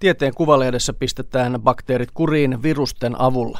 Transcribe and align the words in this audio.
Tieteen 0.00 0.34
kuvalehdessä 0.34 0.92
pistetään 0.92 1.60
bakteerit 1.62 2.10
kuriin 2.14 2.62
virusten 2.62 3.20
avulla. 3.20 3.58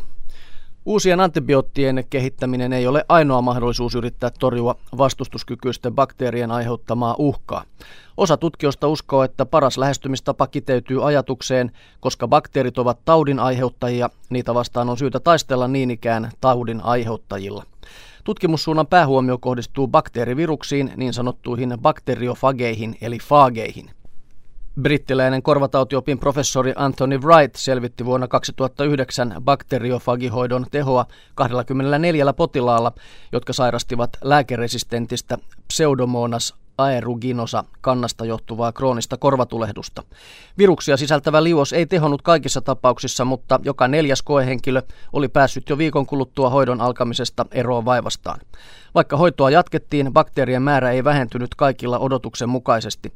Uusien 0.86 1.20
antibioottien 1.20 2.04
kehittäminen 2.10 2.72
ei 2.72 2.86
ole 2.86 3.04
ainoa 3.08 3.42
mahdollisuus 3.42 3.94
yrittää 3.94 4.30
torjua 4.38 4.74
vastustuskykyisten 4.98 5.94
bakteerien 5.94 6.50
aiheuttamaa 6.50 7.14
uhkaa. 7.18 7.64
Osa 8.16 8.36
tutkijoista 8.36 8.88
uskoo, 8.88 9.22
että 9.22 9.46
paras 9.46 9.78
lähestymistapa 9.78 10.46
kiteytyy 10.46 11.06
ajatukseen, 11.06 11.72
koska 12.00 12.28
bakteerit 12.28 12.78
ovat 12.78 12.98
taudin 13.04 13.38
aiheuttajia, 13.38 14.10
niitä 14.30 14.54
vastaan 14.54 14.88
on 14.88 14.98
syytä 14.98 15.20
taistella 15.20 15.68
niin 15.68 15.90
ikään 15.90 16.30
taudin 16.40 16.80
aiheuttajilla. 16.80 17.64
Tutkimussuunnan 18.24 18.86
päähuomio 18.86 19.38
kohdistuu 19.38 19.88
bakteeriviruksiin, 19.88 20.92
niin 20.96 21.12
sanottuihin 21.12 21.74
bakteriofageihin 21.82 22.96
eli 23.00 23.18
faageihin. 23.18 23.90
Brittiläinen 24.82 25.42
korvatautiopin 25.42 26.18
professori 26.18 26.72
Anthony 26.76 27.18
Wright 27.18 27.56
selvitti 27.56 28.04
vuonna 28.04 28.28
2009 28.28 29.34
bakteriofagihoidon 29.40 30.66
tehoa 30.70 31.06
24 31.34 32.32
potilaalla, 32.32 32.92
jotka 33.32 33.52
sairastivat 33.52 34.10
lääkeresistentistä 34.24 35.38
pseudomonas 35.68 36.54
aeruginosa 36.78 37.64
kannasta 37.80 38.24
johtuvaa 38.24 38.72
kroonista 38.72 39.16
korvatulehdusta. 39.16 40.02
Viruksia 40.58 40.96
sisältävä 40.96 41.44
liuos 41.44 41.72
ei 41.72 41.86
tehonnut 41.86 42.22
kaikissa 42.22 42.60
tapauksissa, 42.60 43.24
mutta 43.24 43.60
joka 43.62 43.88
neljäs 43.88 44.22
koehenkilö 44.22 44.82
oli 45.12 45.28
päässyt 45.28 45.68
jo 45.68 45.78
viikon 45.78 46.06
kuluttua 46.06 46.50
hoidon 46.50 46.80
alkamisesta 46.80 47.46
eroon 47.50 47.84
vaivastaan. 47.84 48.40
Vaikka 48.94 49.16
hoitoa 49.16 49.50
jatkettiin, 49.50 50.12
bakteerien 50.12 50.62
määrä 50.62 50.90
ei 50.90 51.04
vähentynyt 51.04 51.54
kaikilla 51.54 51.98
odotuksen 51.98 52.48
mukaisesti. 52.48 53.12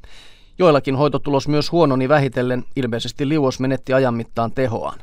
Joillakin 0.58 0.96
hoitotulos 0.96 1.48
myös 1.48 1.72
huononi 1.72 2.08
vähitellen, 2.08 2.64
ilmeisesti 2.76 3.28
liuos 3.28 3.60
menetti 3.60 3.92
ajan 3.92 4.14
mittaan 4.14 4.52
tehoaan. 4.52 4.98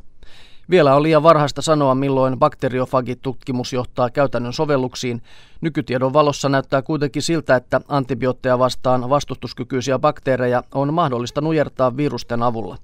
Vielä 0.70 0.96
on 0.96 1.04
liian 1.04 1.24
varhaista 1.24 1.62
sanoa, 1.62 1.96
milloin 1.96 2.40
bakteriofagitutkimus 2.40 3.74
johtaa 3.74 4.10
käytännön 4.10 4.54
sovelluksiin. 4.54 5.22
Nykytiedon 5.62 6.14
valossa 6.14 6.50
näyttää 6.50 6.82
kuitenkin 6.82 7.22
siltä, 7.22 7.56
että 7.56 7.82
antibiootteja 7.88 8.60
vastaan 8.60 9.10
vastustuskykyisiä 9.10 10.00
bakteereja 10.00 10.64
on 10.74 10.94
mahdollista 10.94 11.42
nujertaa 11.42 11.98
virusten 11.98 12.44
avulla. 12.44 12.78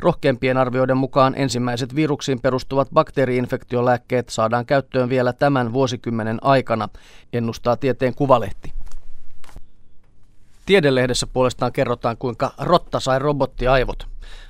Rohkeimpien 0.00 0.56
arvioiden 0.56 0.96
mukaan 0.96 1.34
ensimmäiset 1.36 1.94
viruksiin 1.94 2.40
perustuvat 2.40 2.88
bakteeriinfektiolääkkeet 2.92 4.28
saadaan 4.28 4.66
käyttöön 4.66 5.08
vielä 5.08 5.32
tämän 5.32 5.72
vuosikymmenen 5.72 6.38
aikana, 6.42 6.88
ennustaa 7.32 7.76
tieteen 7.76 8.14
kuvalehti. 8.14 8.79
Tiedelehdessä 10.70 11.26
puolestaan 11.26 11.72
kerrotaan, 11.72 12.16
kuinka 12.16 12.52
rotta 12.58 13.00
sai 13.00 13.18
robottiaivot. 13.18 14.06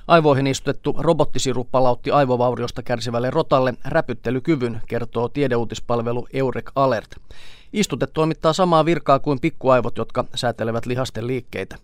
Aivoihin 0.07 0.47
istutettu 0.47 0.95
robottisiru 0.97 1.63
palautti 1.63 2.11
aivovauriosta 2.11 2.83
kärsivälle 2.83 3.29
rotalle 3.29 3.73
räpyttelykyvyn, 3.85 4.81
kertoo 4.87 5.29
tiedeuutispalvelu 5.29 6.27
Eurek 6.33 6.71
Alert. 6.75 7.15
Istute 7.73 8.07
toimittaa 8.07 8.53
samaa 8.53 8.85
virkaa 8.85 9.19
kuin 9.19 9.39
pikkuaivot, 9.39 9.97
jotka 9.97 10.25
säätelevät 10.35 10.85
lihasten 10.85 11.27
liikkeitä. 11.27 11.77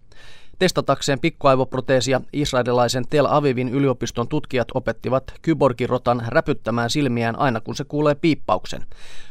Testatakseen 0.60 1.20
pikkuaivoproteesia 1.20 2.22
israelilaisen 2.34 3.04
Tel 3.10 3.26
Avivin 3.30 3.70
yliopiston 3.70 4.28
tutkijat 4.28 4.68
opettivat 4.74 5.24
kyborgirotan 5.42 6.24
räpyttämään 6.28 6.90
silmiään 6.90 7.40
aina 7.40 7.62
kun 7.62 7.76
se 7.76 7.84
kuulee 7.84 8.16
piippauksen. 8.16 8.86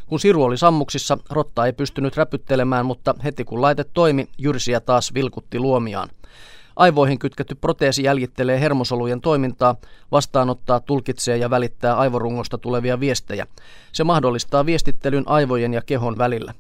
Kun 0.07 0.21
siru 0.21 0.43
oli 0.43 0.57
sammuksissa, 0.59 1.19
rotta 1.31 1.67
ei 1.67 1.73
pystynyt 1.73 2.17
räpyttelemään, 2.17 2.87
mutta 2.87 3.15
heti 3.25 3.45
kun 3.45 3.63
laite 3.63 3.85
toimi, 3.85 4.29
jyrsiä 4.39 4.81
taas 4.81 5.15
vilkutti 5.15 5.59
luomiaan. 5.59 6.09
Aivoihin 6.77 7.19
kytketty 7.19 7.55
proteesi 7.55 8.03
jäljittelee 8.03 8.61
hermosolujen 8.61 9.21
toimintaa, 9.21 9.77
vastaanottaa, 10.13 10.81
tulkitsee 10.81 11.37
ja 11.37 11.51
välittää 11.51 11.97
aivorungosta 11.97 12.59
tulevia 12.59 13.01
viestejä. 13.01 13.47
Se 13.93 14.05
mahdollistaa 14.05 14.67
viestittelyn 14.67 15.25
aivojen 15.27 15.75
ja 15.75 15.83
kehon 15.83 16.19
välillä. 16.19 16.55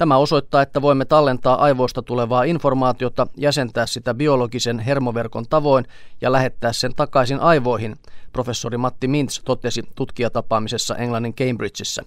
Tämä 0.00 0.16
osoittaa, 0.16 0.62
että 0.62 0.82
voimme 0.82 1.04
tallentaa 1.04 1.62
aivoista 1.62 2.02
tulevaa 2.02 2.42
informaatiota, 2.42 3.26
jäsentää 3.36 3.86
sitä 3.86 4.14
biologisen 4.14 4.78
hermoverkon 4.78 5.46
tavoin 5.50 5.84
ja 6.20 6.32
lähettää 6.32 6.72
sen 6.72 6.94
takaisin 6.94 7.40
aivoihin, 7.40 7.96
professori 8.32 8.76
Matti 8.76 9.08
Mintz 9.08 9.40
totesi 9.44 9.82
tutkijatapaamisessa 9.94 10.96
Englannin 10.96 11.34
Cambridgeissa. 11.34 12.02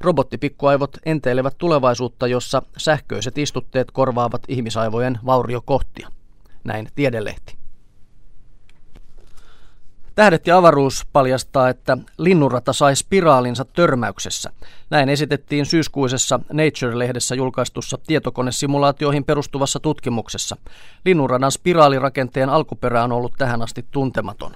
Robottipikkuaivot 0.00 0.96
enteilevät 1.06 1.54
tulevaisuutta, 1.58 2.26
jossa 2.26 2.62
sähköiset 2.76 3.38
istutteet 3.38 3.90
korvaavat 3.90 4.42
ihmisaivojen 4.48 5.18
vauriokohtia. 5.26 6.08
Näin 6.64 6.88
tiedelehti. 6.94 7.57
Tähdet 10.18 10.46
ja 10.46 10.56
avaruus 10.56 11.06
paljastaa, 11.12 11.68
että 11.68 11.98
linnunrata 12.18 12.72
sai 12.72 12.96
spiraalinsa 12.96 13.64
törmäyksessä. 13.64 14.50
Näin 14.90 15.08
esitettiin 15.08 15.66
syyskuisessa 15.66 16.40
Nature-lehdessä 16.52 17.34
julkaistussa 17.34 17.98
tietokonesimulaatioihin 18.06 19.24
perustuvassa 19.24 19.80
tutkimuksessa. 19.80 20.56
Linnunradan 21.04 21.52
spiraalirakenteen 21.52 22.48
alkuperä 22.48 23.04
on 23.04 23.12
ollut 23.12 23.32
tähän 23.38 23.62
asti 23.62 23.84
tuntematon. 23.90 24.52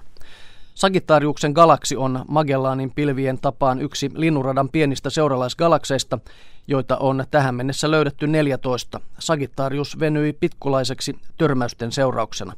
Sagittariuksen 0.74 1.52
galaksi 1.52 1.96
on 1.96 2.24
Magellanin 2.28 2.90
pilvien 2.90 3.38
tapaan 3.38 3.80
yksi 3.80 4.10
linnunradan 4.14 4.68
pienistä 4.68 5.10
seuralaisgalakseista, 5.10 6.18
joita 6.66 6.96
on 6.96 7.24
tähän 7.30 7.54
mennessä 7.54 7.90
löydetty 7.90 8.26
14. 8.26 9.00
Sagittarius 9.18 10.00
venyi 10.00 10.32
pitkulaiseksi 10.32 11.16
törmäysten 11.38 11.92
seurauksena. 11.92 12.52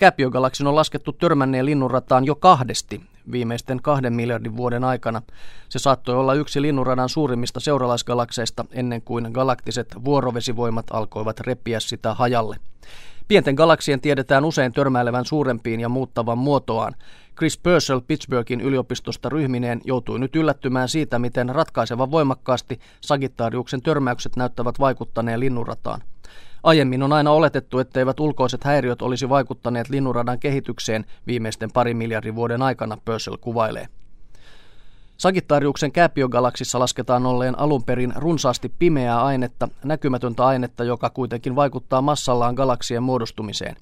Käpiogalaksin 0.00 0.66
on 0.66 0.74
laskettu 0.74 1.12
törmänneen 1.12 1.66
linnunrataan 1.66 2.24
jo 2.26 2.34
kahdesti 2.34 3.00
viimeisten 3.32 3.82
kahden 3.82 4.12
miljardin 4.12 4.56
vuoden 4.56 4.84
aikana. 4.84 5.22
Se 5.68 5.78
saattoi 5.78 6.14
olla 6.14 6.34
yksi 6.34 6.62
linnunradan 6.62 7.08
suurimmista 7.08 7.60
seuralaisgalakseista 7.60 8.64
ennen 8.70 9.02
kuin 9.02 9.30
galaktiset 9.32 9.94
vuorovesivoimat 10.04 10.86
alkoivat 10.90 11.40
repiä 11.40 11.80
sitä 11.80 12.14
hajalle. 12.14 12.56
Pienten 13.28 13.54
galaksien 13.54 14.00
tiedetään 14.00 14.44
usein 14.44 14.72
törmäilevän 14.72 15.24
suurempiin 15.24 15.80
ja 15.80 15.88
muuttavan 15.88 16.38
muotoaan. 16.38 16.94
Chris 17.36 17.58
Purcell 17.58 18.00
Pittsburghin 18.00 18.60
yliopistosta 18.60 19.28
ryhmineen 19.28 19.80
joutui 19.84 20.18
nyt 20.18 20.36
yllättymään 20.36 20.88
siitä, 20.88 21.18
miten 21.18 21.48
ratkaisevan 21.48 22.10
voimakkaasti 22.10 22.80
Sagittariuksen 23.00 23.82
törmäykset 23.82 24.36
näyttävät 24.36 24.78
vaikuttaneen 24.78 25.40
linnunrataan. 25.40 26.02
Aiemmin 26.62 27.02
on 27.02 27.12
aina 27.12 27.30
oletettu, 27.30 27.78
etteivät 27.78 28.20
ulkoiset 28.20 28.64
häiriöt 28.64 29.02
olisi 29.02 29.28
vaikuttaneet 29.28 29.88
linnunradan 29.88 30.38
kehitykseen 30.38 31.04
viimeisten 31.26 31.72
parin 31.72 31.96
miljardin 31.96 32.34
vuoden 32.34 32.62
aikana, 32.62 32.98
Purcell 33.04 33.36
kuvailee. 33.36 33.88
Sagittariuksen 35.16 35.92
kääpiogalaksissa 35.92 36.78
lasketaan 36.78 37.26
olleen 37.26 37.58
alun 37.58 37.84
perin 37.84 38.12
runsaasti 38.16 38.72
pimeää 38.78 39.24
ainetta, 39.24 39.68
näkymätöntä 39.84 40.46
ainetta, 40.46 40.84
joka 40.84 41.10
kuitenkin 41.10 41.56
vaikuttaa 41.56 42.02
massallaan 42.02 42.54
galaksien 42.54 43.02
muodostumiseen. 43.02 43.76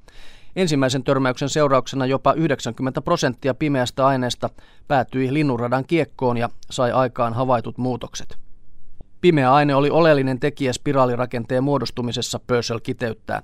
Ensimmäisen 0.56 1.05
törmäyksen 1.05 1.49
seurauksena 1.49 2.06
jopa 2.06 2.33
90 2.33 3.03
prosenttia 3.03 3.55
pimeästä 3.55 4.06
aineesta 4.06 4.50
päätyi 4.89 5.34
linnunradan 5.34 5.84
kiekkoon 5.84 6.37
ja 6.37 6.49
sai 6.71 6.93
aikaan 6.93 7.34
havaitut 7.34 7.78
muutokset. 7.78 8.47
Pimeä 9.21 9.55
aine 9.55 9.75
oli 9.75 9.91
oleellinen 9.91 10.41
tekijä 10.41 10.73
spiraalirakenteen 10.73 11.65
muodostumisessa, 11.65 12.41
Purcell 12.47 12.79
kiteyttää. 12.79 13.43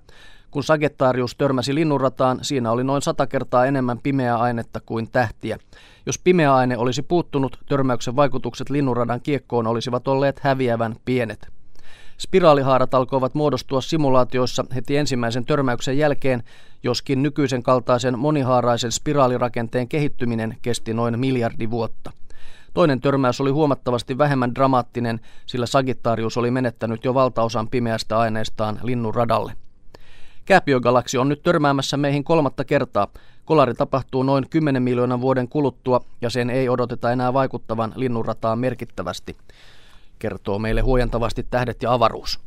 Kun 0.51 0.65
Sagittarius 0.65 1.35
törmäsi 1.37 1.75
linnunrataan, 1.75 2.39
siinä 2.43 2.71
oli 2.71 2.85
noin 2.85 3.03
sata 3.03 3.27
kertaa 3.27 3.67
enemmän 3.67 3.99
pimeää 3.99 4.39
ainetta 4.39 4.81
kuin 4.87 5.11
tähtiä. 5.11 5.59
Jos 6.07 6.19
pimeä 6.19 6.55
aine 6.55 6.77
olisi 6.79 7.03
puuttunut, 7.03 7.59
törmäyksen 7.69 8.17
vaikutukset 8.17 8.71
linnunradan 8.71 9.21
kiekkoon 9.21 9.67
olisivat 9.67 10.09
olleet 10.09 10.41
häviävän 10.41 10.97
pienet. 11.05 11.49
Spiraalihaarat 12.19 12.95
alkoivat 12.95 13.35
muodostua 13.35 13.81
simulaatioissa 13.81 14.65
heti 14.75 14.97
ensimmäisen 14.97 15.45
törmäyksen 15.45 15.99
jälkeen, 15.99 16.43
joskin 16.83 17.23
nykyisen 17.23 17.63
kaltaisen 17.63 18.19
monihaaraisen 18.19 18.93
spiraalirakenteen 18.93 19.89
kehittyminen 19.89 20.57
kesti 20.63 20.95
noin 20.95 21.19
miljardi 21.19 21.71
vuotta. 21.71 22.11
Toinen 22.75 23.01
törmäys 23.01 23.41
oli 23.41 23.51
huomattavasti 23.51 24.19
vähemmän 24.19 24.55
dramaattinen, 24.55 25.21
sillä 25.47 25.67
Sagittarius 25.67 26.37
oli 26.37 26.51
menettänyt 26.51 27.05
jo 27.05 27.15
valtaosan 27.15 27.69
pimeästä 27.69 28.19
aineestaan 28.19 28.81
linnun 28.83 29.15
radalle. 29.15 29.53
Kääpiögalaksi 30.45 31.19
on 31.19 31.29
nyt 31.29 31.43
törmäämässä 31.43 31.97
meihin 31.97 32.25
kolmatta 32.25 32.65
kertaa. 32.65 33.09
Kolari 33.45 33.75
tapahtuu 33.75 34.23
noin 34.23 34.47
10 34.51 34.83
miljoonan 34.83 35.21
vuoden 35.21 35.49
kuluttua 35.49 36.01
ja 36.21 36.31
sen 36.31 36.51
ei 36.51 36.69
odoteta 36.69 37.13
enää 37.13 37.33
vaikuttavan 37.33 37.93
linnunrataan 37.97 38.59
merkittävästi, 38.59 39.37
kertoo 40.19 40.59
meille 40.59 40.81
huojentavasti 40.81 41.47
tähdet 41.51 41.83
ja 41.83 41.93
avaruus. 41.93 42.41